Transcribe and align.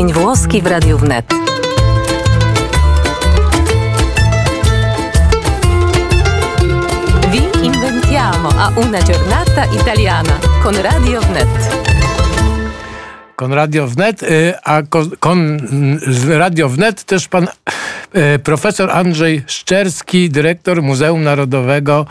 Dzień 0.00 0.12
włoski 0.12 0.62
w 0.62 0.66
Radiu 0.66 0.98
Wnet. 0.98 1.26
Vi 7.30 7.66
inventiamo 7.66 8.48
a 8.58 8.68
una 8.68 9.02
giornata 9.02 9.64
italiana 9.80 10.38
con 10.62 10.74
Radio 10.82 11.20
Wnet. 11.20 11.48
Kon 13.36 13.52
Radio 13.52 13.86
Wnet, 13.86 14.22
y, 14.22 14.54
a 14.64 14.82
kon, 14.82 15.10
kon, 15.18 15.58
Radio 16.28 16.68
Wnet 16.68 17.04
też 17.04 17.28
pan 17.28 17.48
y, 18.16 18.38
profesor 18.38 18.90
Andrzej 18.90 19.42
Szczerski, 19.46 20.30
dyrektor 20.30 20.82
Muzeum 20.82 21.22
Narodowego 21.22 22.06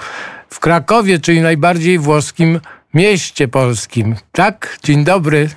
w 0.49 0.59
Krakowie, 0.59 1.19
czyli 1.19 1.41
najbardziej 1.41 1.99
włoskim 1.99 2.59
mieście 2.93 3.47
polskim. 3.47 4.15
Tak? 4.31 4.77
Dzień 4.83 5.03
dobry. 5.03 5.49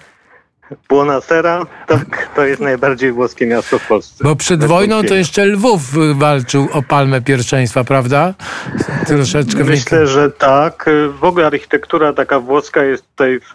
Buonasera, 0.89 1.67
tak, 1.87 2.29
to 2.37 2.45
jest 2.45 2.61
najbardziej 2.61 3.13
włoskie 3.13 3.47
miasto 3.47 3.79
w 3.79 3.89
Polsce. 3.89 4.25
Bo 4.25 4.37
przed 4.37 4.65
wojną 4.65 5.03
to 5.03 5.15
jeszcze 5.15 5.45
Lwów 5.45 5.81
walczył 6.15 6.69
o 6.73 6.83
palmę 6.83 7.21
pierwszeństwa, 7.21 7.85
prawda? 7.85 8.35
Troszeczkę 9.07 9.65
Myślę, 9.65 10.07
że 10.07 10.31
tak. 10.31 10.91
W 11.21 11.25
ogóle 11.25 11.47
architektura 11.47 12.13
taka 12.13 12.41
włoska 12.41 12.85
jest 12.85 13.05
tutaj 13.11 13.41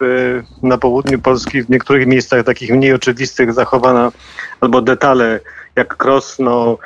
na 0.62 0.78
południu 0.78 1.18
Polski 1.18 1.62
w 1.62 1.70
niektórych 1.70 2.06
miejscach 2.06 2.44
takich 2.44 2.70
mniej 2.70 2.92
oczywistych 2.92 3.52
zachowana, 3.52 4.12
albo 4.60 4.82
detale 4.82 5.40
jak 5.76 5.96
Krosno, 5.96 6.78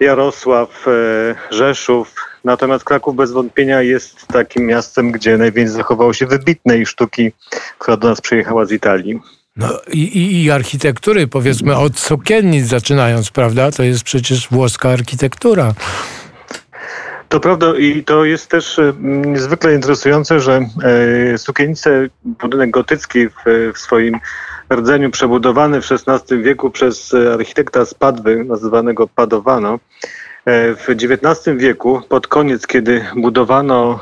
Jarosław, 0.00 0.88
e, 0.88 1.54
Rzeszów. 1.54 2.14
Natomiast 2.44 2.84
Kraków 2.84 3.16
bez 3.16 3.32
wątpienia 3.32 3.82
jest 3.82 4.26
takim 4.26 4.66
miastem, 4.66 5.12
gdzie 5.12 5.38
najwięcej 5.38 5.76
zachowało 5.76 6.12
się 6.12 6.26
wybitnej 6.26 6.86
sztuki, 6.86 7.32
która 7.78 7.96
do 7.96 8.08
nas 8.08 8.20
przyjechała 8.20 8.64
z 8.64 8.72
Italii. 8.72 9.20
No 9.56 9.68
i, 9.92 10.42
i, 10.44 10.50
architektury, 10.50 11.26
powiedzmy 11.26 11.76
od 11.76 11.98
sukiennic 11.98 12.66
zaczynając, 12.66 13.30
prawda? 13.30 13.70
To 13.70 13.82
jest 13.82 14.04
przecież 14.04 14.48
włoska 14.50 14.90
architektura. 14.90 15.74
To 17.28 17.40
prawda 17.40 17.76
i 17.78 18.04
to 18.04 18.24
jest 18.24 18.50
też 18.50 18.78
e, 18.78 18.92
niezwykle 19.02 19.74
interesujące, 19.74 20.40
że 20.40 20.60
e, 21.34 21.38
sukiennice, 21.38 22.08
budynek 22.24 22.70
gotycki 22.70 23.28
w, 23.28 23.72
w 23.74 23.78
swoim 23.78 24.18
rdzeniu 24.72 25.10
przebudowany 25.10 25.80
w 25.80 25.88
XVI 25.92 26.42
wieku 26.42 26.70
przez 26.70 27.14
e, 27.14 27.34
architekta 27.34 27.84
z 27.84 27.94
Padwy, 27.94 28.44
nazywanego 28.44 29.08
Padovano, 29.08 29.78
e, 30.44 30.74
w 30.74 30.88
XIX 30.88 31.56
wieku, 31.56 32.00
pod 32.08 32.26
koniec, 32.26 32.66
kiedy 32.66 33.04
budowano 33.16 34.00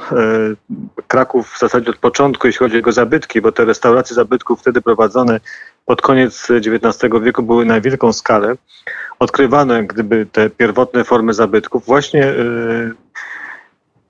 Kraków 1.10 1.50
w 1.50 1.58
zasadzie 1.58 1.90
od 1.90 1.96
początku, 1.96 2.46
jeśli 2.46 2.58
chodzi 2.58 2.74
o 2.74 2.76
jego 2.76 2.92
zabytki, 2.92 3.40
bo 3.40 3.52
te 3.52 3.64
restauracje 3.64 4.14
zabytków 4.14 4.60
wtedy 4.60 4.80
prowadzone 4.80 5.40
pod 5.86 6.02
koniec 6.02 6.48
XIX 6.50 7.12
wieku 7.22 7.42
były 7.42 7.64
na 7.64 7.80
wielką 7.80 8.12
skalę, 8.12 8.54
odkrywano 9.18 9.74
jak 9.74 9.86
gdyby 9.86 10.26
te 10.32 10.50
pierwotne 10.50 11.04
formy 11.04 11.34
zabytków. 11.34 11.86
Właśnie 11.86 12.24
e, 12.26 12.34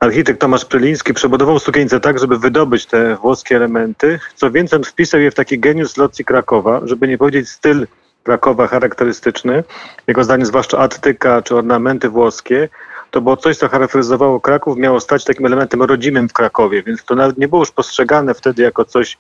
architekt 0.01 0.41
Tomasz 0.41 0.65
Pryliński 0.65 1.15
przebudował 1.15 1.59
sukienicę 1.59 2.01
tak, 2.01 2.19
żeby 2.19 2.39
wydobyć 2.39 2.87
te 2.87 3.17
włoskie 3.17 3.57
elementy. 3.57 4.19
Co 4.35 4.51
więcej, 4.51 4.77
on 4.77 4.85
wpisał 4.85 5.21
je 5.21 5.31
w 5.31 5.35
taki 5.35 5.59
geniusz 5.59 5.97
locji 5.97 6.25
Krakowa, 6.25 6.81
żeby 6.85 7.09
nie 7.09 7.19
powiedzieć 7.19 7.49
styl 7.49 7.87
Krakowa 8.23 8.67
charakterystyczny. 8.67 9.65
Jego 10.07 10.25
zdaniem 10.25 10.47
zwłaszcza 10.47 10.79
attyka 10.79 11.43
czy 11.43 11.57
ornamenty 11.57 12.09
włoskie. 12.09 12.69
To 13.11 13.21
było 13.21 13.37
coś, 13.37 13.57
co 13.57 13.69
charakteryzowało 13.69 14.41
Kraków, 14.41 14.79
miało 14.79 15.01
stać 15.01 15.25
takim 15.25 15.47
elementem 15.47 15.83
rodzimym 15.83 16.29
w 16.29 16.33
Krakowie, 16.33 16.83
więc 16.83 17.05
to 17.05 17.15
nawet 17.15 17.39
nie 17.39 17.49
było 17.49 17.63
już 17.63 17.71
postrzegane 17.71 18.35
wtedy 18.35 18.63
jako 18.63 18.85
coś 18.85 19.19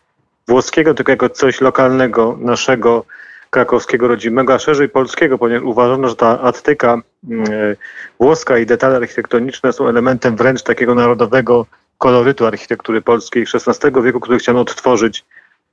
włoskiego, 0.49 0.95
tylko 0.95 1.13
jako 1.13 1.29
coś 1.29 1.61
lokalnego, 1.61 2.37
naszego 2.41 3.05
krakowskiego 3.51 4.09
rodzimego, 4.09 4.55
a 4.55 4.59
szerzej 4.59 4.89
polskiego, 4.89 5.39
ponieważ 5.39 5.63
uważano, 5.63 6.09
że 6.09 6.17
ta 6.17 6.41
attyka 6.41 7.01
mm, 7.31 7.53
e, 7.53 7.77
włoska 8.21 8.59
i 8.59 8.67
detale 8.67 8.97
architektoniczne 8.97 9.73
są 9.73 9.89
elementem 9.89 10.37
wręcz 10.37 10.63
takiego 10.63 10.95
narodowego 10.95 11.67
kolorytu 11.99 12.47
architektury 12.47 13.03
polskiej 13.03 13.47
XVI 13.55 14.03
wieku, 14.03 14.21
który 14.21 14.39
chciano 14.39 14.61
odtworzyć 14.61 15.25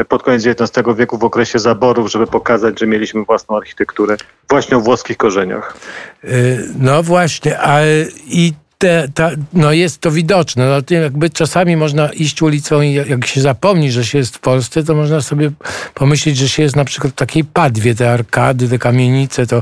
pod 0.05 0.23
koniec 0.23 0.45
XIX 0.45 0.87
wieku 0.97 1.17
w 1.17 1.23
okresie 1.23 1.59
zaborów, 1.59 2.11
żeby 2.11 2.27
pokazać, 2.27 2.79
że 2.79 2.87
mieliśmy 2.87 3.23
własną 3.23 3.57
architekturę 3.57 4.17
właśnie 4.49 4.77
o 4.77 4.81
włoskich 4.81 5.17
korzeniach. 5.17 5.77
Y, 6.23 6.69
No 6.79 7.03
właśnie, 7.03 7.59
a 7.59 7.79
i 8.27 8.53
te, 8.77 9.07
ta, 9.13 9.31
no 9.53 9.71
jest 9.71 10.01
to 10.01 10.11
widoczne. 10.11 10.69
No, 10.69 10.95
jakby 10.97 11.29
czasami 11.29 11.77
można 11.77 12.09
iść 12.09 12.41
ulicą 12.41 12.81
i 12.81 12.93
jak 12.93 13.27
się 13.27 13.41
zapomni, 13.41 13.91
że 13.91 14.05
się 14.05 14.17
jest 14.17 14.35
w 14.35 14.39
Polsce, 14.39 14.83
to 14.83 14.95
można 14.95 15.21
sobie 15.21 15.51
pomyśleć, 15.93 16.37
że 16.37 16.49
się 16.49 16.63
jest 16.63 16.75
na 16.75 16.85
przykład 16.85 17.13
w 17.13 17.15
takiej 17.15 17.43
padwie, 17.43 17.95
te 17.95 18.11
arkady, 18.11 18.69
te 18.69 18.79
kamienice, 18.79 19.47
to 19.47 19.61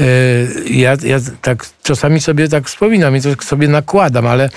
y, 0.00 0.04
ja, 0.70 0.96
ja 1.04 1.18
tak 1.42 1.66
czasami 1.82 2.20
sobie 2.20 2.48
tak 2.48 2.66
wspominam 2.68 3.16
i 3.16 3.20
to 3.20 3.28
sobie 3.42 3.68
nakładam, 3.68 4.26
ale 4.26 4.50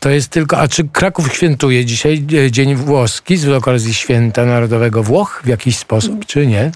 to 0.00 0.10
jest 0.10 0.28
tylko, 0.28 0.58
a 0.58 0.68
czy 0.68 0.88
Kraków 0.88 1.34
świętuje 1.34 1.84
dzisiaj 1.84 2.24
e, 2.46 2.50
Dzień 2.50 2.74
Włoski 2.74 3.36
z 3.36 3.48
okazji 3.48 3.94
Święta 3.94 4.44
Narodowego 4.44 5.02
Włoch 5.02 5.40
w 5.44 5.48
jakiś 5.48 5.78
sposób, 5.78 6.26
czy 6.26 6.46
nie? 6.46 6.70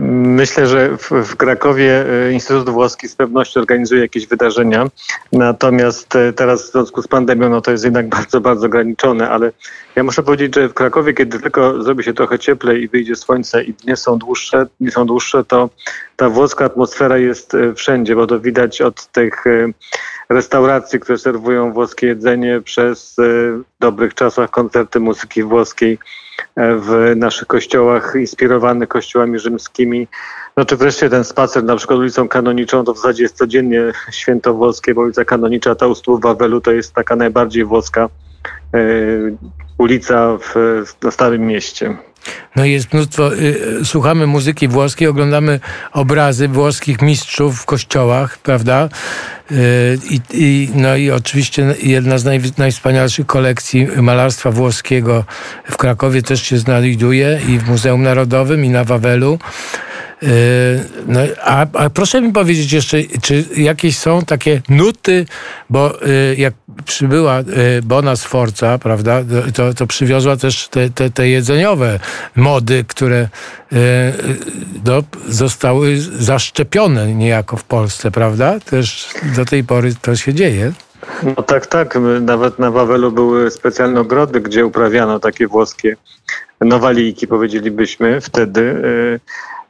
Myślę, 0.00 0.66
że 0.66 0.96
w, 0.96 1.10
w 1.10 1.36
Krakowie 1.36 2.04
e, 2.26 2.32
Instytut 2.32 2.70
Włoski 2.70 3.08
z 3.08 3.16
pewnością 3.16 3.60
organizuje 3.60 4.00
jakieś 4.00 4.26
wydarzenia. 4.26 4.86
Natomiast 5.32 6.16
e, 6.16 6.32
teraz 6.32 6.62
w 6.62 6.72
związku 6.72 7.02
z 7.02 7.08
pandemią 7.08 7.48
no 7.48 7.60
to 7.60 7.70
jest 7.70 7.84
jednak 7.84 8.08
bardzo, 8.16 8.40
bardzo 8.40 8.66
ograniczone, 8.66 9.30
ale 9.30 9.52
ja 9.96 10.02
muszę 10.02 10.22
powiedzieć, 10.22 10.54
że 10.54 10.68
w 10.68 10.74
Krakowie, 10.74 11.14
kiedy 11.14 11.40
tylko 11.40 11.82
zrobi 11.82 12.04
się 12.04 12.14
trochę 12.14 12.38
cieplej 12.38 12.82
i 12.82 12.88
wyjdzie 12.88 13.16
słońce 13.16 13.64
i 13.64 13.72
dnie 13.72 13.96
są 13.96 14.18
dłuższe, 14.18 14.66
dni 14.80 14.90
są 14.90 15.06
dłuższe, 15.06 15.44
to 15.44 15.70
ta 16.16 16.28
włoska 16.28 16.64
atmosfera 16.64 17.18
jest 17.18 17.54
e, 17.54 17.74
wszędzie, 17.74 18.16
bo 18.16 18.26
to 18.26 18.40
widać 18.40 18.82
od 18.82 19.06
tych 19.06 19.44
restauracji, 20.28 21.00
które 21.00 21.18
serwują 21.18 21.72
włoskie 21.72 22.06
jedzenie 22.06 22.60
przez 22.60 23.16
w 23.18 23.62
dobrych 23.80 24.14
czasach 24.14 24.50
koncerty 24.50 25.00
muzyki 25.00 25.42
włoskiej 25.42 25.98
w 26.56 27.12
naszych 27.16 27.46
kościołach 27.48 28.14
inspirowanych 28.20 28.88
kościołami 28.88 29.38
rzymskimi. 29.38 30.08
No 30.56 30.64
czy 30.64 30.76
wreszcie 30.76 31.10
ten 31.10 31.24
spacer 31.24 31.64
na 31.64 31.76
przykład 31.76 31.98
ulicą 31.98 32.28
Kanoniczą, 32.28 32.84
to 32.84 32.94
w 32.94 32.96
zasadzie 32.96 33.22
jest 33.22 33.36
codziennie 33.36 33.82
święto 34.12 34.54
włoskie, 34.54 34.94
bo 34.94 35.00
ulica 35.00 35.24
Kanonicza, 35.24 35.74
ta 35.74 35.86
u 35.86 35.94
stóp 35.94 36.22
Wawelu 36.22 36.60
to 36.60 36.72
jest 36.72 36.94
taka 36.94 37.16
najbardziej 37.16 37.64
włoska 37.64 38.08
e, 38.74 38.78
ulica 39.78 40.38
w, 40.40 40.54
na 41.02 41.10
Starym 41.10 41.46
Mieście. 41.46 41.96
No 42.56 42.64
jest 42.64 42.92
mnóstwo, 42.92 43.34
y, 43.34 43.84
słuchamy 43.84 44.26
muzyki 44.26 44.68
włoskiej, 44.68 45.08
oglądamy 45.08 45.60
obrazy 45.92 46.48
włoskich 46.48 47.02
mistrzów 47.02 47.60
w 47.60 47.64
kościołach, 47.64 48.38
prawda? 48.38 48.88
Y, 49.50 49.98
i, 50.34 50.68
no 50.74 50.96
i 50.96 51.10
oczywiście 51.10 51.74
jedna 51.82 52.18
z 52.18 52.24
naj, 52.24 52.40
najwspanialszych 52.58 53.26
kolekcji 53.26 53.86
malarstwa 53.96 54.50
włoskiego 54.50 55.24
w 55.70 55.76
Krakowie 55.76 56.22
też 56.22 56.42
się 56.42 56.58
znajduje 56.58 57.40
i 57.48 57.58
w 57.58 57.68
Muzeum 57.68 58.02
Narodowym 58.02 58.64
i 58.64 58.68
na 58.68 58.84
Wawelu. 58.84 59.38
Y, 60.24 61.04
No, 61.06 61.20
a, 61.42 61.66
a 61.72 61.90
proszę 61.90 62.20
mi 62.20 62.32
powiedzieć 62.32 62.72
jeszcze, 62.72 62.98
czy 63.22 63.44
jakieś 63.56 63.98
są 63.98 64.22
takie 64.22 64.62
nuty, 64.68 65.26
bo 65.70 66.02
y, 66.06 66.36
jak 66.38 66.54
przybyła 66.84 67.40
y, 67.40 67.44
Bona 67.82 68.16
Sforza, 68.16 68.78
prawda, 68.78 69.20
to, 69.54 69.74
to 69.74 69.86
przywiozła 69.86 70.36
też 70.36 70.68
te, 70.68 70.90
te, 70.90 71.10
te 71.10 71.28
jedzeniowe 71.28 72.00
mody, 72.36 72.84
które 72.88 73.28
no, 74.84 75.02
zostały 75.28 76.00
zaszczepione 76.00 77.14
niejako 77.14 77.56
w 77.56 77.64
Polsce, 77.64 78.10
prawda? 78.10 78.60
Też 78.60 79.08
do 79.36 79.44
tej 79.44 79.64
pory 79.64 79.94
to 80.02 80.16
się 80.16 80.34
dzieje. 80.34 80.72
No 81.22 81.42
tak, 81.42 81.66
tak. 81.66 81.98
Nawet 82.20 82.58
na 82.58 82.70
Wawelu 82.70 83.12
były 83.12 83.50
specjalne 83.50 84.00
ogrody, 84.00 84.40
gdzie 84.40 84.66
uprawiano 84.66 85.20
takie 85.20 85.46
włoskie 85.46 85.96
nowalijki, 86.60 87.26
powiedzielibyśmy 87.26 88.20
wtedy. 88.20 88.82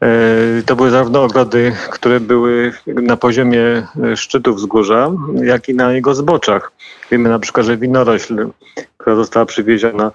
E, 0.03 0.63
To 0.67 0.77
były 0.77 0.91
zarówno 0.91 1.23
ogrody, 1.23 1.73
które 1.91 2.21
były 2.21 2.73
na 2.87 3.17
poziomie 3.17 3.87
e, 4.05 4.17
szczytów 4.17 4.57
wzgórza, 4.57 5.11
jak 5.43 5.69
i 5.69 5.75
na 5.75 5.93
jego 5.93 6.15
zboczach. 6.15 6.73
Wiemy 7.11 7.29
na 7.29 7.39
przykład, 7.39 7.67
że 7.67 7.77
winorośl, 7.77 8.49
która 8.99 9.17
została 9.17 9.47
przywieziona 9.47 10.11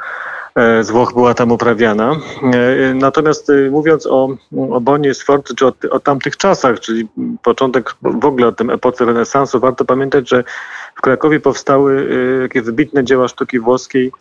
e, 0.56 0.84
z 0.84 0.92
Włoch 0.92 1.14
była 1.14 1.34
tam 1.34 1.52
uprawiana. 1.52 2.16
Natomiast 2.96 3.52
mówiąc 3.72 4.08
o, 4.08 4.30
o 4.70 4.82
Bonie 4.82 5.14
Sforcy, 5.14 5.56
czy 5.56 5.68
o, 5.68 5.74
o 5.90 6.00
tamtych 6.00 6.38
czasach, 6.38 6.80
czyli 6.80 7.08
początek 7.44 7.96
w 8.02 8.26
ogóle 8.26 8.48
o 8.48 8.52
tym 8.52 8.70
epoce 8.70 9.06
renesansu, 9.06 9.60
warto 9.60 9.86
pamiętać, 9.86 10.30
że 10.30 10.44
w 10.96 11.02
Krakowie 11.02 11.40
powstały 11.40 12.10
takie 12.44 12.62
wybitne 12.62 13.04
dzieła 13.04 13.28
sztuki 13.28 13.60
włoskiej, 13.60 14.12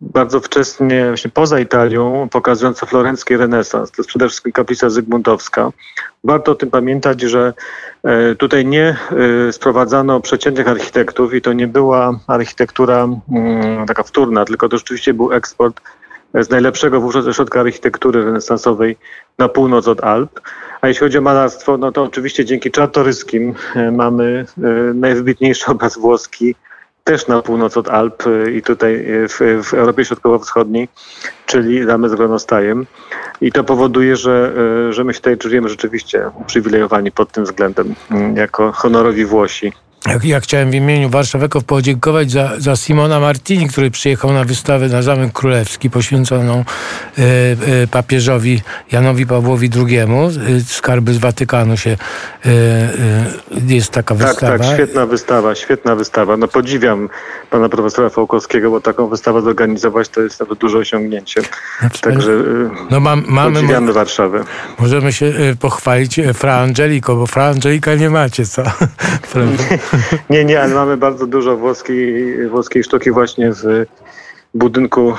bardzo 0.00 0.40
wcześnie, 0.40 1.06
właśnie 1.06 1.30
poza 1.30 1.60
Italią, 1.60 2.28
pokazujące 2.30 2.86
florencki 2.86 3.36
renesans. 3.36 3.90
To 3.90 4.02
jest 4.02 4.08
przede 4.08 4.28
wszystkim 4.28 4.52
kaplica 4.52 4.90
Zygmuntowska. 4.90 5.70
Warto 6.24 6.52
o 6.52 6.54
tym 6.54 6.70
pamiętać, 6.70 7.20
że 7.20 7.54
e, 8.02 8.34
tutaj 8.34 8.66
nie 8.66 8.96
e, 9.48 9.52
sprowadzano 9.52 10.20
przeciętnych 10.20 10.68
architektów 10.68 11.34
i 11.34 11.42
to 11.42 11.52
nie 11.52 11.66
była 11.66 12.18
architektura 12.26 13.08
mm, 13.32 13.86
taka 13.86 14.02
wtórna, 14.02 14.44
tylko 14.44 14.68
to 14.68 14.78
rzeczywiście 14.78 15.14
był 15.14 15.32
eksport 15.32 15.80
z 16.34 16.50
najlepszego 16.50 17.00
wówczas 17.00 17.26
ośrodka 17.26 17.60
architektury 17.60 18.24
renesansowej 18.24 18.96
na 19.38 19.48
północ 19.48 19.88
od 19.88 20.04
Alp. 20.04 20.40
A 20.80 20.88
jeśli 20.88 21.00
chodzi 21.00 21.18
o 21.18 21.20
malarstwo, 21.20 21.78
no 21.78 21.92
to 21.92 22.02
oczywiście 22.02 22.44
dzięki 22.44 22.70
Czartoryskim 22.70 23.54
mamy 23.92 24.46
najwybitniejszy 24.94 25.66
obraz 25.66 25.98
włoski 25.98 26.54
też 27.06 27.26
na 27.26 27.42
północ 27.42 27.76
od 27.76 27.88
Alp 27.88 28.22
i 28.54 28.62
tutaj 28.62 29.04
w, 29.28 29.62
w 29.64 29.74
Europie 29.74 30.04
Środkowo-Wschodniej, 30.04 30.88
czyli 31.46 31.86
damy 31.86 32.08
z 32.08 32.14
Gronostajem. 32.14 32.86
I 33.40 33.52
to 33.52 33.64
powoduje, 33.64 34.16
że, 34.16 34.52
że 34.90 35.04
my 35.04 35.14
się 35.14 35.20
tutaj 35.20 35.38
czujemy 35.38 35.68
rzeczywiście 35.68 36.30
uprzywilejowani 36.34 37.12
pod 37.12 37.32
tym 37.32 37.44
względem, 37.44 37.94
jako 38.34 38.72
honorowi 38.72 39.24
Włosi. 39.24 39.72
Ja 40.24 40.40
chciałem 40.40 40.70
w 40.70 40.74
imieniu 40.74 41.10
Warszaweków 41.10 41.64
podziękować 41.64 42.30
za, 42.30 42.52
za 42.58 42.76
Simona 42.76 43.20
Martini, 43.20 43.68
który 43.68 43.90
przyjechał 43.90 44.32
na 44.32 44.44
wystawę 44.44 44.88
na 44.88 45.02
Zamek 45.02 45.32
Królewski 45.32 45.90
poświęconą 45.90 46.64
e, 47.18 47.22
e, 47.22 47.86
papieżowi 47.86 48.62
Janowi 48.92 49.26
Pawłowi 49.26 49.70
II. 49.86 49.98
E, 49.98 50.06
skarby 50.66 51.14
z 51.14 51.18
Watykanu 51.18 51.76
się 51.76 51.96
jest 53.66 53.90
taka 53.90 54.14
tak, 54.14 54.28
wystawa. 54.28 54.58
Tak, 54.58 54.74
świetna 54.74 55.06
wystawa, 55.06 55.54
świetna 55.54 55.94
wystawa. 55.94 56.36
No 56.36 56.48
podziwiam 56.48 57.08
pana 57.56 57.68
profesora 57.68 58.08
Fałkowskiego, 58.10 58.70
bo 58.70 58.80
taką 58.80 59.08
wystawę 59.08 59.42
zorganizować 59.42 60.08
to 60.08 60.20
jest 60.20 60.40
nawet 60.40 60.58
duże 60.58 60.78
osiągnięcie. 60.78 61.40
Także 62.00 62.32
e, 62.32 62.70
no, 62.90 63.00
mam, 63.00 63.24
mamy, 63.28 63.54
podziwiamy 63.54 63.92
Warszawę. 63.92 64.44
Możemy 64.78 65.12
się 65.12 65.32
pochwalić 65.60 66.20
Fra 66.34 66.56
Angelico, 66.56 67.16
bo 67.16 67.26
Fra 67.26 67.44
Angelika 67.44 67.94
nie 67.94 68.10
macie, 68.10 68.46
co? 68.46 68.62
nie, 70.30 70.44
nie, 70.44 70.62
ale 70.62 70.74
mamy 70.74 70.96
bardzo 70.96 71.26
dużo 71.26 71.56
włoskiej, 71.56 72.48
włoskiej 72.48 72.84
sztuki 72.84 73.10
właśnie 73.10 73.52
w 73.52 73.86
budynku 74.54 75.14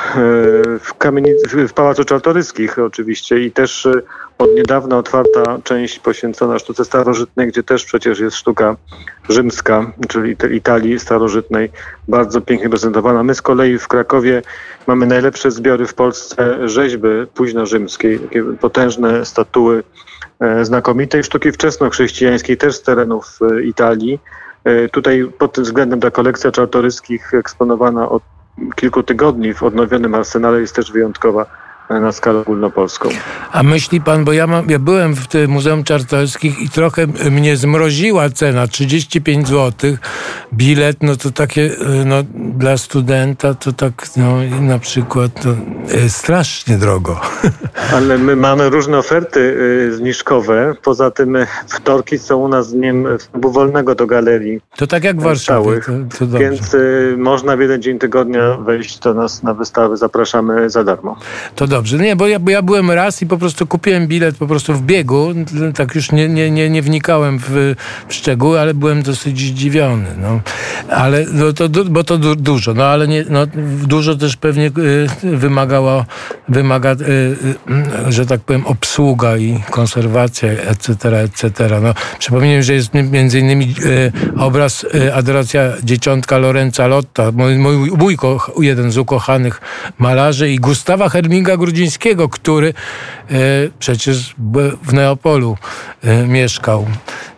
w, 0.80 0.94
kamienicy, 0.98 1.68
w 1.68 1.74
Pałacu 1.74 2.04
Czartoryskich 2.04 2.80
oczywiście 2.80 3.39
i 3.39 3.51
też 3.51 3.88
od 4.38 4.56
niedawna 4.56 4.98
otwarta 4.98 5.60
część 5.63 6.00
poświęcona 6.00 6.60
sztuce 6.60 6.86
starożytnej, 6.86 7.48
gdzie 7.48 7.63
też 7.63 7.86
przecież 7.86 8.19
jest 8.19 8.38
sztuka 8.38 8.75
rzymska, 9.30 9.92
czyli 10.07 10.36
Italii 10.51 11.00
starożytnej, 11.00 11.72
bardzo 12.07 12.42
pięknie 12.42 12.69
prezentowana. 12.69 13.24
My 13.24 13.36
z 13.36 13.42
kolei 13.42 13.78
w 13.78 13.88
Krakowie 13.88 14.42
mamy 14.88 15.06
najlepsze 15.06 15.51
zbiory 15.51 15.88
w 15.88 15.94
Polsce 15.94 16.69
rzeźby 16.69 17.07
późno-rzymskiej, 17.34 18.19
takie 18.19 18.44
potężne 18.44 19.25
statuły 19.25 19.84
e, 20.39 20.66
znakomitej 20.66 21.24
sztuki 21.24 21.51
wczesnochrześcijańskiej, 21.51 22.57
też 22.57 22.75
z 22.75 22.81
terenów 22.81 23.39
Italii. 23.63 24.19
E, 24.63 24.89
tutaj 24.89 25.31
pod 25.38 25.54
tym 25.54 25.63
względem 25.63 26.00
ta 26.00 26.12
kolekcja 26.12 26.51
czartoryskich 26.51 27.34
eksponowana 27.34 28.10
od 28.10 28.24
kilku 28.75 29.04
tygodni 29.04 29.54
w 29.54 29.63
odnowionym 29.63 30.16
arsenale 30.16 30.62
jest 30.62 30.75
też 30.75 30.92
wyjątkowa 30.92 31.67
na 31.89 32.12
skalę 32.12 32.39
ogólnopolską. 32.39 33.10
A 33.51 33.63
myśli 33.63 34.01
pan, 34.01 34.25
bo 34.25 34.34
ja, 34.34 34.48
mam, 34.48 34.69
ja 34.69 34.80
byłem 34.80 35.16
w 35.16 35.28
tym 35.28 35.51
Muzeum 35.51 35.84
Czartoryskich 35.84 36.62
i 36.62 36.69
trochę 36.69 37.07
mnie 37.31 37.57
zmroziła 37.57 38.30
cena, 38.30 38.68
35 38.68 39.48
zł. 39.48 39.98
Bilet, 40.54 40.98
no 41.01 41.16
to 41.16 41.31
takie, 41.31 41.62
y, 41.62 42.06
no 42.06 42.16
dla 42.34 42.78
studenta 42.78 43.54
to 43.54 43.74
tak, 43.74 43.94
no 44.18 44.38
na 44.62 44.80
przykład 44.80 45.44
to 45.44 45.50
y, 45.95 46.10
strasznie 46.10 46.78
drogo. 46.78 47.22
Ale 47.95 48.18
my 48.18 48.36
mamy 48.36 48.69
różne 48.69 48.98
oferty 48.98 49.39
y, 49.39 49.95
zniżkowe. 49.95 50.75
Poza 50.84 51.12
tym 51.12 51.38
wtorki 51.68 52.18
są 52.18 52.38
u 52.38 52.48
nas 52.48 52.74
dniem 52.74 53.18
wstępu 53.18 53.51
wolnego 53.51 53.95
do 53.95 54.07
galerii. 54.07 54.62
To 54.78 54.88
tak 54.88 55.04
jak 55.04 55.19
w 55.19 55.24
Warszawie. 55.24 55.81
To, 56.19 56.28
to 56.28 56.38
więc 56.39 56.75
można 57.18 57.57
w 57.57 57.60
jeden 57.60 57.81
dzień 57.81 58.00
tygodnia 58.00 58.57
wejść 58.57 59.00
do 59.00 59.13
nas 59.13 59.44
na 59.44 59.54
wystawę. 59.54 59.98
Zapraszamy 59.98 60.69
za 60.69 60.84
darmo. 60.84 61.18
To 61.56 61.68
dobrze. 61.68 61.76
Nie, 62.00 62.15
bo 62.15 62.27
ja, 62.27 62.39
bo 62.39 62.51
ja 62.51 62.62
byłem 62.62 62.91
raz 62.91 63.21
i 63.21 63.25
po 63.25 63.38
prostu 63.38 63.68
kupiłem 63.68 64.07
bilet 64.07 64.38
po 64.38 64.47
prostu 64.47 64.74
w 64.74 64.81
biegu. 64.81 65.33
Tak 65.75 65.95
już 65.95 66.12
nie, 66.12 66.29
nie, 66.29 66.51
nie, 66.51 66.69
nie 66.69 66.81
wnikałem 66.81 67.39
w, 67.39 67.75
w 68.07 68.13
szczegóły, 68.13 68.59
ale 68.59 68.74
byłem 68.74 69.03
dosyć 69.03 69.39
zdziwiony. 69.39 70.07
No. 70.21 70.39
Ale 70.89 71.25
no 71.31 71.53
to, 71.53 71.69
bo 71.89 72.03
to 72.03 72.18
du, 72.18 72.35
dużo, 72.35 72.74
no 72.74 72.83
ale 72.83 73.07
nie, 73.07 73.25
no, 73.29 73.47
dużo 73.88 74.15
też 74.15 74.38
pewnie 74.38 74.68
y, 75.24 75.38
wymagało, 75.38 76.06
wymaga, 76.50 76.91
y, 76.91 76.95
y, 78.07 78.12
że 78.12 78.25
tak 78.25 78.41
powiem, 78.41 78.65
obsługa 78.65 79.38
i 79.38 79.59
konserwacja, 79.71 80.51
etc., 80.51 81.19
etc. 81.19 81.79
No, 81.81 81.94
przypomnę, 82.19 82.63
że 82.63 82.74
jest 82.74 82.94
między 82.94 83.39
innymi 83.39 83.75
y, 83.85 84.12
obraz 84.38 84.83
y, 84.83 85.13
Adoracja 85.13 85.74
Dzieciątka 85.83 86.38
Lorenza 86.38 86.88
Lotta, 86.88 87.31
mój, 87.31 87.57
mój, 87.57 87.91
mój 87.91 88.18
jeden 88.59 88.91
z 88.91 88.97
ukochanych 88.97 89.62
malarzy 89.97 90.50
i 90.50 90.56
Gustawa 90.59 91.09
Herminga 91.09 91.57
Grudzińskiego, 91.68 92.30
który 92.30 92.68
e, 92.68 93.34
przecież 93.80 94.36
w 94.84 94.94
Neapolu 94.94 95.58
e, 96.04 96.28
mieszkał. 96.28 96.86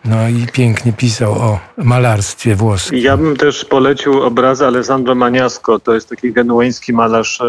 No 0.06 0.30
i 0.30 0.48
pięknie 0.54 0.94
pisał 0.94 1.32
o 1.32 1.60
malarstwie 1.78 2.56
włoskim. 2.56 3.00
Ja 3.00 3.18
bym 3.18 3.38
też 3.38 3.66
polecił 3.66 4.22
obrazy 4.22 4.66
Alessandro 4.66 5.16
Maniasco. 5.16 5.80
To 5.80 5.94
jest 5.94 6.10
taki 6.10 6.34
genueński 6.34 6.94
malarz 6.94 7.42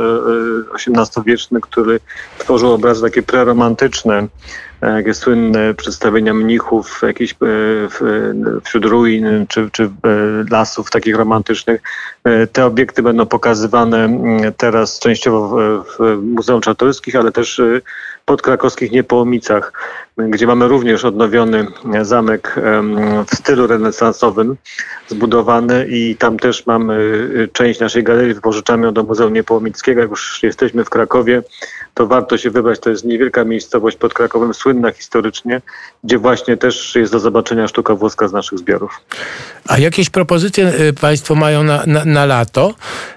XVIII-wieczny, 0.74 1.58
e, 1.58 1.60
który 1.60 2.00
tworzył 2.38 2.72
obrazy 2.72 3.02
takie 3.02 3.22
preromantyczne 3.22 4.28
jakie 4.82 5.14
słynne 5.14 5.74
przedstawienia 5.74 6.34
mnichów 6.34 7.00
jakieś 7.02 7.34
wśród 8.64 8.84
ruin 8.84 9.46
czy, 9.48 9.70
czy 9.72 9.90
lasów 10.50 10.90
takich 10.90 11.16
romantycznych. 11.16 11.82
Te 12.52 12.66
obiekty 12.66 13.02
będą 13.02 13.26
pokazywane 13.26 14.04
mm, 14.04 14.52
teraz 14.56 14.98
częściowo 14.98 15.58
w 15.84 16.18
Muzeum 16.22 16.60
Czartoryskich, 16.60 17.16
ale 17.16 17.32
też 17.32 17.60
pod 18.24 18.42
krakowskich 18.42 18.92
Niepołomicach, 18.92 19.72
gdzie 20.18 20.46
mamy 20.46 20.68
również 20.68 21.04
odnowiony 21.04 21.66
zamek 22.02 22.54
w 23.26 23.36
stylu 23.36 23.66
renesansowym 23.66 24.56
zbudowany 25.08 25.86
i 25.88 26.16
tam 26.16 26.38
też 26.38 26.66
mamy 26.66 26.94
y, 26.94 27.48
część 27.52 27.80
naszej 27.80 28.04
galerii, 28.04 28.34
wypożyczamy 28.34 28.92
do 28.92 29.02
Muzeum 29.02 29.32
Niepołomickiego. 29.32 30.00
Jak 30.00 30.10
już 30.10 30.42
jesteśmy 30.42 30.84
w 30.84 30.90
Krakowie, 30.90 31.42
to 31.94 32.06
warto 32.06 32.38
się 32.38 32.50
wybrać. 32.50 32.80
To 32.80 32.90
jest 32.90 33.04
niewielka 33.04 33.44
miejscowość 33.44 33.96
pod 33.96 34.14
Krakowem, 34.14 34.54
słynna 34.54 34.92
historycznie, 34.92 35.60
gdzie 36.04 36.18
właśnie 36.18 36.56
też 36.56 36.94
jest 36.94 37.12
do 37.12 37.18
zobaczenia 37.18 37.68
sztuka 37.68 37.94
włoska 37.94 38.28
z 38.28 38.32
naszych 38.32 38.58
zbiorów. 38.58 39.00
A 39.68 39.78
jakieś 39.78 40.10
propozycje 40.10 40.72
Państwo 41.00 41.34
mają 41.34 41.62
na, 41.62 41.82
na, 41.86 42.04
na 42.10 42.26
lato 42.26 42.74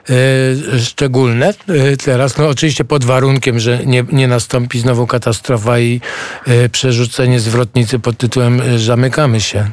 yy, 0.10 0.80
szczególne 0.80 1.54
teraz? 2.06 2.38
No 2.38 2.50
oczywiście 2.50 2.86
pod 2.86 3.06
warunkiem, 3.06 3.60
że 3.60 3.86
nie, 3.86 4.06
nie 4.12 4.28
nastąpi 4.28 4.80
znowu 4.80 5.08
katastrofa 5.08 5.80
i 5.80 6.02
yy, 6.48 6.70
przerzucenie 6.70 7.40
zwrotnicy 7.40 8.00
pod 8.00 8.18
tytułem 8.18 8.62
Zamykamy 8.78 9.42
się. 9.42 9.68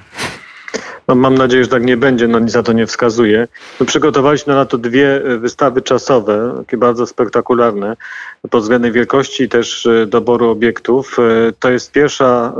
No, 1.08 1.14
mam 1.14 1.34
nadzieję, 1.34 1.64
że 1.64 1.70
tak 1.70 1.84
nie 1.84 1.96
będzie, 1.96 2.28
no 2.28 2.38
nic 2.38 2.50
za 2.50 2.62
to 2.62 2.72
nie 2.72 2.86
wskazuje. 2.86 3.48
My 3.80 3.86
przygotowaliśmy 3.86 4.54
na 4.54 4.64
to 4.64 4.78
dwie 4.78 5.20
wystawy 5.38 5.82
czasowe, 5.82 6.54
takie 6.58 6.76
bardzo 6.76 7.06
spektakularne, 7.06 7.96
pod 8.50 8.62
względem 8.62 8.92
wielkości 8.92 9.48
też 9.48 9.88
doboru 10.06 10.50
obiektów. 10.50 11.16
To 11.58 11.70
jest 11.70 11.92
pierwsza, 11.92 12.52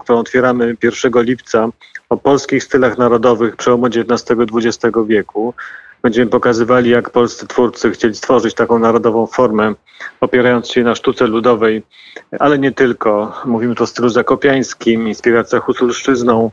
którą 0.00 0.18
otwieramy 0.18 0.76
1 0.82 1.12
lipca, 1.22 1.68
o 2.08 2.16
polskich 2.16 2.64
stylach 2.64 2.98
narodowych 2.98 3.56
przełomu 3.56 3.86
XIX-XX 3.86 4.96
wieku. 5.06 5.54
Będziemy 6.06 6.30
pokazywali, 6.30 6.90
jak 6.90 7.10
polscy 7.10 7.46
twórcy 7.46 7.90
chcieli 7.90 8.14
stworzyć 8.14 8.54
taką 8.54 8.78
narodową 8.78 9.26
formę, 9.26 9.74
opierając 10.20 10.70
się 10.70 10.82
na 10.82 10.94
sztuce 10.94 11.26
ludowej, 11.26 11.82
ale 12.38 12.58
nie 12.58 12.72
tylko. 12.72 13.32
Mówimy 13.44 13.74
tu 13.74 13.84
o 13.84 13.86
stylu 13.86 14.08
zakopiańskim, 14.08 15.08
inspiracja 15.08 15.60
husulszczyzną, 15.60 16.50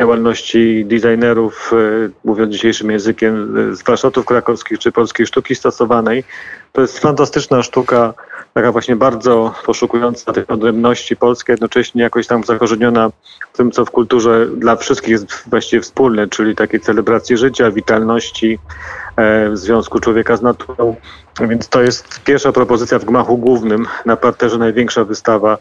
działalności 0.00 0.84
designerów, 0.84 1.72
e, 1.72 1.76
mówiąc 2.24 2.52
dzisiejszym 2.52 2.90
językiem, 2.90 3.58
e, 3.72 3.76
z 3.76 3.82
warsztatów 3.82 4.24
krakowskich 4.24 4.78
czy 4.78 4.92
polskiej 4.92 5.26
sztuki 5.26 5.54
stosowanej. 5.54 6.24
To 6.72 6.80
jest 6.80 6.98
fantastyczna 6.98 7.62
sztuka, 7.62 8.14
taka 8.54 8.72
właśnie 8.72 8.96
bardzo 8.96 9.54
poszukująca 9.66 10.32
tych 10.32 10.50
odrębności 10.50 11.16
polskiej, 11.16 11.52
jednocześnie 11.52 12.02
jakoś 12.02 12.26
tam 12.26 12.44
zakorzeniona 12.44 13.10
w 13.52 13.56
tym, 13.56 13.70
co 13.70 13.84
w 13.84 13.90
kulturze 13.90 14.46
dla 14.46 14.76
wszystkich 14.76 15.10
jest 15.10 15.44
właściwie 15.46 15.82
wspólne, 15.82 16.28
czyli 16.28 16.56
takiej 16.56 16.80
celebracji 16.80 17.36
życia, 17.36 17.70
witalności, 17.70 18.58
e, 19.16 19.56
związku 19.56 20.00
człowieka 20.00 20.36
z 20.36 20.42
naturą. 20.42 20.96
Więc 21.40 21.68
to 21.68 21.82
jest 21.82 22.20
pierwsza 22.24 22.52
propozycja 22.52 22.98
w 22.98 23.04
gmachu 23.04 23.38
głównym, 23.38 23.86
na 24.06 24.16
parterze 24.16 24.58
największa 24.58 25.04
wystawa 25.04 25.58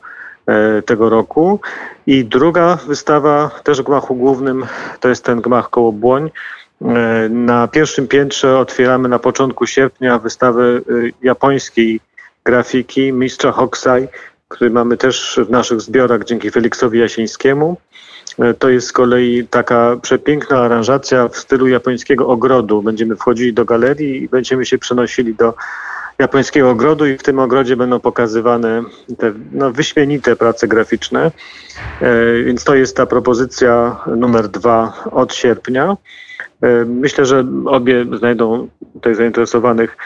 E, 0.47 0.81
tego 0.81 1.09
roku. 1.09 1.59
I 2.07 2.25
druga 2.25 2.75
wystawa, 2.75 3.51
też 3.63 3.81
w 3.81 3.83
gmachu 3.83 4.15
głównym, 4.15 4.65
to 4.99 5.09
jest 5.09 5.25
ten 5.25 5.41
gmach 5.41 5.69
koło 5.69 5.91
Błoń. 5.91 6.31
E, 6.81 7.29
na 7.29 7.67
pierwszym 7.67 8.07
piętrze 8.07 8.60
otwieramy 8.60 9.10
na 9.10 9.19
początku 9.19 9.67
sierpnia 9.67 10.19
wystawę 10.19 10.63
e, 10.63 10.81
japońskiej 11.22 12.00
grafiki 12.46 13.13
mistrza 13.13 13.51
Hokusai, 13.51 14.07
który 14.48 14.69
mamy 14.69 14.98
też 14.98 15.39
w 15.48 15.50
naszych 15.50 15.81
zbiorach 15.81 16.24
dzięki 16.24 16.51
Feliksowi 16.51 17.00
Jasińskiemu. 17.00 17.77
To 18.60 18.69
jest 18.69 18.88
z 18.88 18.91
kolei 18.91 19.48
taka 19.50 19.98
przepiękna 20.01 20.60
aranżacja 20.60 21.27
w 21.27 21.38
stylu 21.38 21.67
japońskiego 21.67 22.27
ogrodu. 22.27 22.81
Będziemy 22.81 23.15
wchodzili 23.15 23.53
do 23.53 23.65
galerii 23.65 24.24
i 24.24 24.29
będziemy 24.29 24.65
się 24.65 24.77
przenosili 24.77 25.36
do 25.36 25.53
japońskiego 26.19 26.69
ogrodu 26.69 27.05
i 27.05 27.17
w 27.17 27.24
tym 27.24 27.39
ogrodzie 27.39 27.75
będą 27.75 28.00
pokazywane 28.00 28.84
te 29.17 29.34
no, 29.51 29.72
wyśmienite 29.72 30.36
prace 30.36 30.67
graficzne. 30.67 31.31
Więc 32.46 32.63
to 32.63 32.75
jest 32.75 32.98
ta 32.98 33.05
propozycja 33.05 33.98
numer 34.15 34.48
dwa 34.48 34.93
od 35.12 35.34
sierpnia. 35.36 35.98
Myślę, 36.85 37.25
że 37.25 37.45
obie 37.65 38.05
znajdą 38.17 38.67
tutaj 38.93 39.15
zainteresowanych 39.15 39.97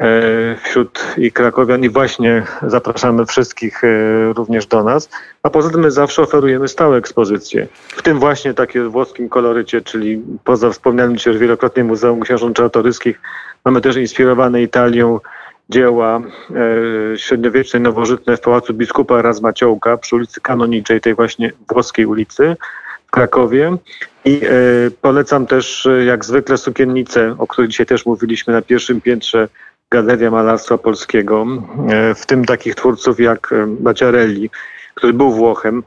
E, 0.00 0.56
wśród 0.64 1.14
i 1.16 1.32
krakowian 1.32 1.84
i 1.84 1.88
właśnie 1.88 2.42
zapraszamy 2.62 3.26
wszystkich 3.26 3.84
e, 3.84 4.32
również 4.32 4.66
do 4.66 4.84
nas. 4.84 5.10
A 5.42 5.50
poza 5.50 5.70
tym 5.70 5.80
my 5.80 5.90
zawsze 5.90 6.22
oferujemy 6.22 6.68
stałe 6.68 6.96
ekspozycje. 6.96 7.66
W 7.88 8.02
tym 8.02 8.18
właśnie 8.18 8.54
takie 8.54 8.82
włoskim 8.82 9.28
kolorycie, 9.28 9.80
czyli 9.80 10.22
poza 10.44 10.70
wspomnianym 10.70 11.16
już 11.26 11.38
wielokrotnie 11.38 11.84
Muzeum 11.84 12.20
Książąt 12.20 12.56
Czartoryskich, 12.56 13.20
mamy 13.64 13.80
też 13.80 13.96
inspirowane 13.96 14.62
Italią 14.62 15.20
dzieła 15.68 16.20
e, 16.20 17.18
średniowieczne, 17.18 17.80
nowożytne 17.80 18.36
w 18.36 18.40
Pałacu 18.40 18.74
Biskupa 18.74 19.22
Razmaciołka 19.22 19.96
przy 19.96 20.16
ulicy 20.16 20.40
Kanoniczej, 20.40 21.00
tej 21.00 21.14
właśnie 21.14 21.52
włoskiej 21.68 22.06
ulicy 22.06 22.56
w 22.89 22.89
Krakowie. 23.10 23.76
I 24.24 24.40
e, 24.44 24.48
polecam 25.00 25.46
też 25.46 25.86
e, 25.86 26.04
jak 26.04 26.24
zwykle 26.24 26.58
sukiennice, 26.58 27.34
o 27.38 27.46
których 27.46 27.70
dzisiaj 27.70 27.86
też 27.86 28.06
mówiliśmy 28.06 28.52
na 28.52 28.62
pierwszym 28.62 29.00
piętrze 29.00 29.48
Galeria 29.90 30.30
Malarstwa 30.30 30.78
Polskiego, 30.78 31.46
e, 31.88 32.14
w 32.14 32.26
tym 32.26 32.44
takich 32.44 32.74
twórców 32.74 33.20
jak 33.20 33.54
Baciarelli, 33.66 34.50
który 34.94 35.12
był 35.12 35.32
Włochem, 35.32 35.82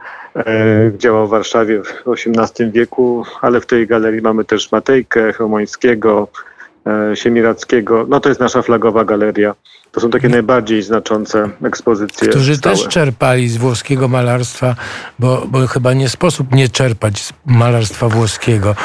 działał 0.98 1.28
w 1.28 1.30
Warszawie 1.30 1.82
w 1.84 2.04
XVIII 2.08 2.72
wieku, 2.72 3.26
ale 3.42 3.62
w 3.62 3.66
tej 3.66 3.88
galerii 3.88 4.22
mamy 4.22 4.46
też 4.46 4.72
Matejkę, 4.72 5.34
Chełmońskiego, 5.34 6.28
Siemirackiego. 7.14 8.06
No 8.10 8.20
to 8.20 8.30
jest 8.30 8.42
nasza 8.42 8.62
flagowa 8.62 9.06
galeria. 9.06 9.56
To 9.92 10.00
są 10.00 10.10
takie 10.10 10.30
najbardziej 10.30 10.84
znaczące 10.84 11.50
ekspozycje. 11.64 12.28
Którzy 12.28 12.56
stałe. 12.56 12.76
też 12.76 12.88
czerpali 12.88 13.50
z 13.50 13.58
włoskiego 13.58 14.08
malarstwa, 14.08 14.76
bo, 15.20 15.44
bo 15.48 15.68
chyba 15.68 15.94
nie 15.94 16.10
sposób 16.10 16.56
nie 16.56 16.70
czerpać 16.70 17.22
z 17.22 17.34
malarstwa 17.46 18.10
włoskiego. 18.10 18.76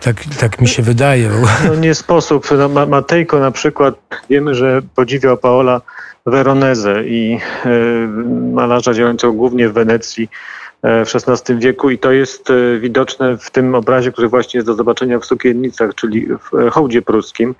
Tak, 0.00 0.16
tak 0.40 0.60
mi 0.60 0.68
się 0.68 0.82
wydaje. 0.82 1.30
No 1.68 1.74
nie 1.74 1.94
sposób. 1.94 2.46
No, 2.58 2.86
Matejko 2.86 3.40
na 3.40 3.50
przykład, 3.50 3.94
wiemy, 4.30 4.54
że 4.54 4.82
podziwiał 4.94 5.36
Paola 5.36 5.80
Veronese 6.26 7.04
i 7.06 7.38
e, 7.64 7.68
malarza 8.52 8.94
działającego 8.94 9.32
głównie 9.32 9.68
w 9.68 9.72
Wenecji 9.72 10.24
e, 10.24 10.61
w 10.82 11.14
XVI 11.28 11.58
wieku 11.58 11.90
i 11.90 11.98
to 11.98 12.12
jest 12.12 12.50
e, 12.50 12.78
widoczne 12.78 13.38
w 13.38 13.50
tym 13.50 13.74
obrazie, 13.74 14.12
który 14.12 14.28
właśnie 14.28 14.58
jest 14.58 14.66
do 14.66 14.74
zobaczenia 14.74 15.18
w 15.18 15.24
sukiennicach, 15.24 15.94
czyli 15.94 16.26
w 16.26 16.70
hołdzie 16.70 17.02
pruskim, 17.02 17.54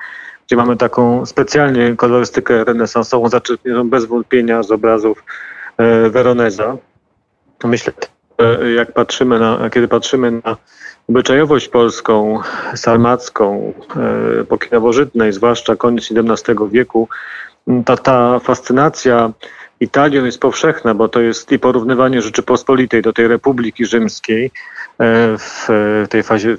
gdzie 0.47 0.57
mamy 0.57 0.76
taką 0.76 1.26
specjalnie 1.26 1.97
kolorystykę 1.97 2.64
renesansową, 2.64 3.29
zaczerpniętą 3.29 3.91
bez 3.91 4.05
wątpienia 4.05 4.62
z 4.62 4.71
obrazów 4.71 5.25
Veroneza. 6.11 6.76
Myślę, 7.64 7.93
jak 8.76 8.93
patrzymy 8.93 9.38
na, 9.38 9.71
kiedy 9.71 9.88
patrzymy 9.88 10.31
na 10.31 10.57
obyczajowość 11.09 11.69
polską, 11.69 12.41
sarmacką, 12.75 13.73
e, 14.37 14.41
epoki 14.41 14.69
nowożytnej, 14.73 15.33
zwłaszcza 15.33 15.76
koniec 15.76 16.09
XVII 16.12 16.57
wieku, 16.71 17.09
ta, 17.85 17.97
ta 17.97 18.38
fascynacja 18.38 19.33
Italią 19.82 20.24
jest 20.24 20.40
powszechna, 20.40 20.94
bo 20.94 21.08
to 21.08 21.20
jest 21.20 21.52
i 21.52 21.58
porównywanie 21.58 22.22
Rzeczypospolitej 22.22 23.02
do 23.02 23.12
tej 23.12 23.28
Republiki 23.28 23.86
Rzymskiej 23.86 24.44
e, 24.44 24.50
w 25.38 25.68
tej 26.10 26.22
fazie 26.22 26.50
e, 26.50 26.56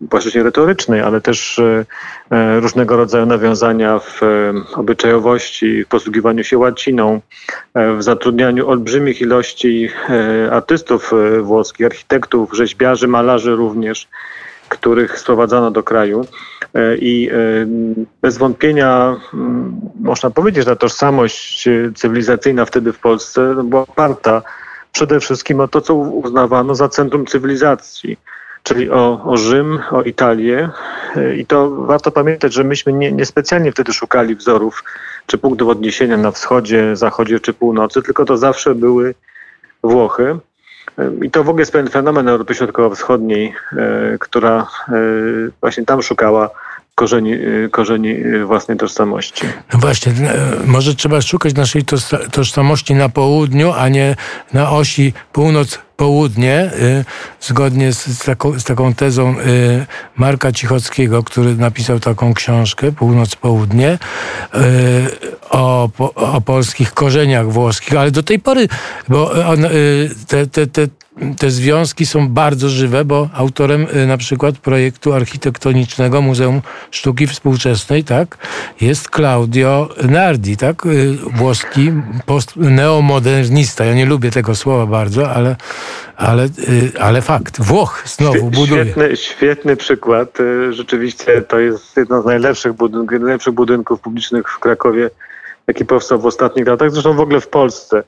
właśnie 0.00 0.42
retorycznej, 0.42 1.00
ale 1.00 1.20
też 1.20 1.58
e, 1.58 2.60
różnego 2.60 2.96
rodzaju 2.96 3.26
nawiązania 3.26 3.98
w 3.98 4.20
obyczajowości, 4.74 5.84
w 5.84 5.88
posługiwaniu 5.88 6.44
się 6.44 6.58
łaciną, 6.58 7.20
w 7.74 8.02
zatrudnianiu 8.02 8.68
olbrzymich 8.68 9.20
ilości 9.20 9.88
artystów 10.50 11.10
włoskich, 11.42 11.86
architektów, 11.86 12.52
rzeźbiarzy, 12.52 13.08
malarzy 13.08 13.56
również 13.56 14.08
których 14.68 15.18
sprowadzano 15.18 15.70
do 15.70 15.82
kraju. 15.82 16.26
E, 16.74 16.96
I 16.96 17.30
e, 17.30 17.34
bez 18.22 18.38
wątpienia 18.38 19.16
mm, 19.34 19.80
można 20.00 20.30
powiedzieć, 20.30 20.64
że 20.64 20.70
ta 20.70 20.76
tożsamość 20.76 21.68
cywilizacyjna 21.94 22.64
wtedy 22.64 22.92
w 22.92 22.98
Polsce 22.98 23.54
była 23.64 23.82
oparta 23.82 24.42
przede 24.92 25.20
wszystkim 25.20 25.60
o 25.60 25.68
to, 25.68 25.80
co 25.80 25.94
uznawano 25.94 26.74
za 26.74 26.88
centrum 26.88 27.26
cywilizacji 27.26 28.16
czyli 28.62 28.90
o, 28.90 29.24
o 29.24 29.36
Rzym, 29.36 29.78
o 29.90 30.02
Italię. 30.02 30.70
E, 31.16 31.36
I 31.36 31.46
to 31.46 31.70
warto 31.70 32.10
pamiętać, 32.10 32.52
że 32.52 32.64
myśmy 32.64 32.92
nie, 32.92 33.12
niespecjalnie 33.12 33.72
wtedy 33.72 33.92
szukali 33.92 34.34
wzorów 34.34 34.84
czy 35.26 35.38
punktów 35.38 35.68
odniesienia 35.68 36.16
na 36.16 36.30
wschodzie, 36.30 36.96
zachodzie 36.96 37.40
czy 37.40 37.52
północy, 37.52 38.02
tylko 38.02 38.24
to 38.24 38.36
zawsze 38.36 38.74
były 38.74 39.14
Włochy. 39.82 40.38
I 41.22 41.30
to 41.30 41.44
w 41.44 41.48
ogóle 41.48 41.62
jest 41.62 41.72
pewien 41.72 41.88
fenomen 41.90 42.28
Europy 42.28 42.54
Środkowo-Wschodniej, 42.54 43.54
e, 43.72 44.18
która 44.18 44.66
e, 44.88 44.92
właśnie 45.60 45.84
tam 45.84 46.02
szukała 46.02 46.50
korzeni, 46.94 47.32
e, 47.32 47.68
korzeni 47.70 48.16
własnej 48.46 48.76
tożsamości. 48.76 49.46
No 49.72 49.78
właśnie, 49.78 50.12
może 50.64 50.94
trzeba 50.94 51.20
szukać 51.20 51.54
naszej 51.54 51.82
tożsamości 52.32 52.94
na 52.94 53.08
południu, 53.08 53.72
a 53.72 53.88
nie 53.88 54.16
na 54.52 54.70
osi 54.70 55.12
północ 55.32 55.78
południe, 55.96 56.70
y, 56.80 57.04
zgodnie 57.40 57.92
z, 57.92 58.18
taką, 58.18 58.58
z, 58.60 58.64
taką, 58.64 58.94
tezą 58.94 59.38
y, 59.38 59.86
Marka 60.16 60.52
Cichockiego, 60.52 61.22
który 61.22 61.56
napisał 61.56 62.00
taką 62.00 62.34
książkę, 62.34 62.92
Północ-Południe, 62.92 63.98
y, 64.54 64.58
o, 65.50 65.88
o, 66.14 66.40
polskich 66.40 66.92
korzeniach 66.92 67.52
włoskich, 67.52 67.96
ale 67.96 68.10
do 68.10 68.22
tej 68.22 68.38
pory, 68.38 68.68
bo 69.08 69.32
on, 69.48 69.58
te, 70.28 70.46
te, 70.46 70.66
te 70.66 70.88
te 71.38 71.50
związki 71.50 72.06
są 72.06 72.28
bardzo 72.28 72.68
żywe, 72.68 73.04
bo 73.04 73.28
autorem 73.34 73.86
na 74.06 74.16
przykład 74.16 74.58
projektu 74.58 75.12
architektonicznego 75.12 76.22
Muzeum 76.22 76.62
Sztuki 76.90 77.26
Współczesnej, 77.26 78.04
tak, 78.04 78.38
jest 78.80 79.10
Claudio 79.10 79.88
Nardi, 80.08 80.56
tak, 80.56 80.82
włoski 81.34 81.92
post 82.26 82.56
neomodernista. 82.56 83.84
Ja 83.84 83.94
nie 83.94 84.06
lubię 84.06 84.30
tego 84.30 84.54
słowa 84.54 84.86
bardzo, 84.86 85.30
ale 85.30 85.56
ale, 86.16 86.44
y, 86.44 86.92
ale 87.00 87.22
fakt, 87.22 87.60
Włoch 87.60 88.02
znowu 88.06 88.50
buduje. 88.50 88.84
Świetny, 88.84 89.16
świetny 89.16 89.76
przykład. 89.76 90.40
Y, 90.40 90.72
rzeczywiście 90.72 91.42
to 91.42 91.58
jest 91.58 91.96
jedno 91.96 92.22
z 92.22 92.24
najlepszych 92.24 92.72
budynków, 92.72 93.20
najlepszych 93.20 93.54
budynków 93.54 94.00
publicznych 94.00 94.48
w 94.48 94.58
Krakowie, 94.58 95.10
jaki 95.66 95.84
powstał 95.84 96.20
w 96.20 96.26
ostatnich 96.26 96.66
latach, 96.66 96.90
zresztą 96.90 97.12
w 97.12 97.20
ogóle 97.20 97.40
w 97.40 97.48
Polsce. 97.48 98.02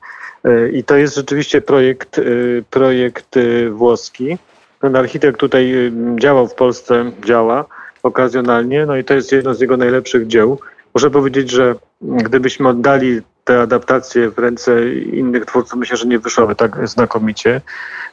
Y, 0.45 0.71
I 0.73 0.83
to 0.83 0.95
jest 0.95 1.15
rzeczywiście 1.15 1.61
projekt, 1.61 2.21
projekt 2.69 3.35
włoski. 3.71 4.37
Ten 4.81 4.95
architekt 4.95 5.39
tutaj 5.39 5.91
działał 6.19 6.47
w 6.47 6.53
Polsce, 6.53 7.11
działa 7.25 7.65
okazjonalnie, 8.03 8.85
no 8.85 8.97
i 8.97 9.03
to 9.03 9.13
jest 9.13 9.31
jedno 9.31 9.53
z 9.53 9.61
jego 9.61 9.77
najlepszych 9.77 10.27
dzieł. 10.27 10.59
Muszę 10.95 11.09
powiedzieć, 11.11 11.51
że 11.51 11.75
gdybyśmy 12.01 12.69
oddali 12.69 13.21
te 13.45 13.61
adaptacje 13.61 14.29
w 14.29 14.37
ręce 14.37 14.93
innych 14.93 15.45
twórców 15.45 15.79
myślę, 15.79 15.97
że 15.97 16.07
nie 16.07 16.19
wyszłyby 16.19 16.55
tak 16.55 16.87
znakomicie. 16.87 17.61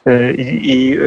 E, 0.05 0.33
I, 0.33 0.71
i 0.71 0.97
e, 0.97 0.99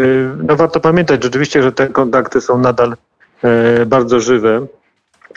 no 0.42 0.56
warto 0.56 0.80
pamiętać 0.80 1.22
rzeczywiście, 1.22 1.62
że 1.62 1.72
te 1.72 1.88
kontakty 1.88 2.40
są 2.40 2.58
nadal 2.58 2.96
e, 3.42 3.86
bardzo 3.86 4.20
żywe. 4.20 4.66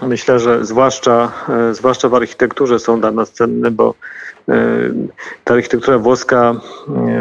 Myślę, 0.02 0.40
że 0.40 0.66
zwłaszcza, 0.66 1.32
zwłaszcza 1.72 2.10
w 2.10 2.16
architekturze 2.16 2.80
są 2.80 3.00
dla 3.00 3.12
nas 3.12 3.32
cenne, 3.32 3.72
bo 3.72 3.94
ta 5.44 5.54
architektura 5.54 5.98
włoska 5.98 6.56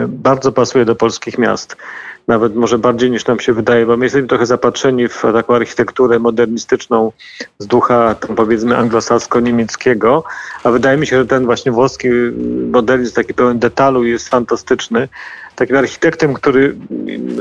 bardzo 0.09 0.53
pasuje 0.53 0.85
do 0.85 0.95
polskich 0.95 1.39
miast 1.39 1.77
nawet 2.29 2.57
może 2.57 2.79
bardziej 2.79 3.11
niż 3.11 3.27
nam 3.27 3.41
się 3.41 3.53
wydaje, 3.53 3.87
bo 3.87 3.97
my 3.97 4.05
jesteśmy 4.05 4.29
trochę 4.29 4.47
zapatrzeni 4.47 5.09
w 5.09 5.23
taką 5.23 5.55
architekturę 5.55 6.19
modernistyczną 6.19 7.13
z 7.59 7.67
ducha, 7.67 8.15
tam 8.15 8.37
powiedzmy, 8.37 8.77
anglosasko-niemieckiego, 8.77 10.23
a 10.65 10.71
wydaje 10.71 10.99
mi 10.99 11.07
się, 11.07 11.19
że 11.19 11.27
ten 11.27 11.45
właśnie 11.45 11.73
włoski 11.73 12.09
modernizm, 12.71 13.15
taki 13.15 13.35
pełen 13.35 13.59
detalu 13.59 14.05
jest 14.05 14.29
fantastyczny. 14.29 15.09
Takim 15.59 15.77
architektem, 15.77 16.35
który 16.35 16.77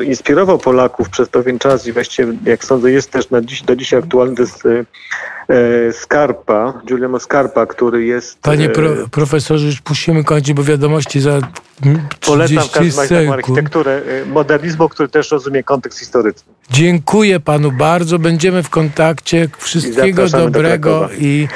inspirował 0.06 0.58
Polaków 0.58 1.10
przez 1.10 1.30
pewien 1.30 1.60
czas 1.60 1.88
i 1.88 1.92
właściwie, 1.92 2.34
jak 2.46 2.66
sądzę, 2.66 2.92
jest 2.92 3.12
też 3.12 3.30
na 3.30 3.42
dziś, 3.42 3.62
do 3.62 3.76
dzisiaj 3.76 4.00
aktualny, 4.00 4.36
to 4.36 4.42
jest 4.42 4.64
e, 5.50 5.94
Skarpa, 5.94 6.82
Giuliano 6.86 7.20
Scarpa, 7.20 7.66
który 7.66 8.06
jest... 8.06 8.40
Panie 8.42 8.70
pro, 8.70 8.90
profesorze, 9.12 9.66
już 9.66 9.82
musimy 9.90 10.24
kończyć, 10.24 10.54
bo 10.54 10.64
wiadomości 10.64 11.20
za 11.20 11.40
Polecam 12.26 12.64
w 12.64 12.72
każdym 12.72 13.00
razie 13.00 13.34
architekturę 13.34 14.02
e, 14.08 14.26
modernizmu, 14.26 14.90
który 14.90 15.10
też 15.10 15.32
rozumie 15.32 15.64
kontekst 15.64 16.00
historyczny. 16.00 16.54
Dziękuję 16.70 17.40
panu 17.40 17.72
bardzo. 17.72 18.20
Będziemy 18.20 18.64
w 18.64 18.70
kontakcie. 18.70 19.50
Wszystkiego 19.58 20.30
dobrego 20.30 21.00
do 21.00 21.10
i 21.20 21.48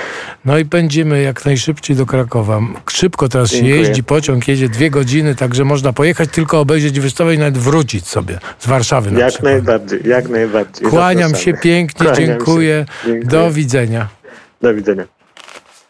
no 0.45 0.57
i 0.57 0.65
będziemy 0.65 1.21
jak 1.21 1.45
najszybciej 1.45 1.95
do 1.95 2.05
Krakowa. 2.05 2.59
Szybko 2.89 3.29
teraz 3.29 3.51
Dziękuję. 3.51 3.73
się 3.73 3.79
jeździ, 3.79 4.03
pociąg 4.03 4.47
jedzie 4.47 4.69
dwie 4.69 4.89
godziny, 4.89 5.35
także 5.35 5.65
można 5.65 5.93
pojechać, 5.93 6.29
tylko 6.31 6.59
obejrzeć 6.59 6.99
wystawę 6.99 7.35
i 7.35 7.37
nawet 7.37 7.57
wrócić 7.57 8.07
sobie 8.07 8.39
z 8.59 8.67
Warszawy. 8.67 9.19
jak 9.19 9.29
przykład. 9.29 9.53
najbardziej, 9.53 9.99
jak 10.05 10.29
najbardziej. 10.29 10.87
Kłaniam 10.87 11.29
Zapraszamy. 11.29 11.57
się 11.57 11.61
pięknie, 11.63 12.05
Kłaniam 12.05 12.15
dziękuję. 12.15 12.85
Się. 13.03 13.07
dziękuję. 13.07 13.25
Do 13.29 13.51
widzenia. 13.51 14.07
Do 14.61 14.73
widzenia. 14.73 15.20